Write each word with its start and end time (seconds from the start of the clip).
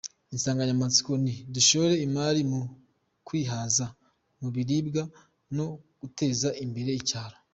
Insanganyamatsiko 0.33 1.11
ni: 1.23 1.33
“Dushore 1.53 1.93
imari 2.07 2.41
mu 2.51 2.61
kwihaza 3.27 3.85
mu 4.39 4.47
biribwa 4.55 5.03
no 5.55 5.67
guteza 6.01 6.49
imbere 6.65 6.91
icyaro. 7.01 7.37